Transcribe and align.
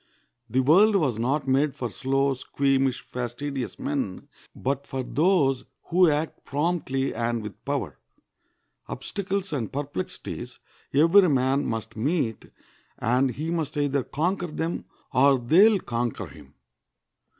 The 0.49 0.61
world 0.61 0.95
was 0.95 1.19
not 1.19 1.47
made 1.47 1.75
for 1.75 1.91
slow, 1.91 2.33
squeamish, 2.33 3.01
fastidious 3.01 3.77
men, 3.77 4.29
but 4.55 4.87
for 4.87 5.03
those 5.03 5.63
who 5.89 6.09
act 6.09 6.43
promptly 6.43 7.13
and 7.13 7.43
with 7.43 7.63
power. 7.65 7.99
Obstacles 8.87 9.53
and 9.53 9.71
perplexities 9.71 10.57
every 10.91 11.29
man 11.29 11.67
must 11.67 11.95
meet, 11.95 12.47
and 12.97 13.29
he 13.29 13.51
must 13.51 13.77
either 13.77 14.01
conquer 14.03 14.47
them 14.47 14.85
or 15.13 15.37
they 15.37 15.69
will 15.69 15.79
conquer 15.79 16.25
him. 16.25 16.55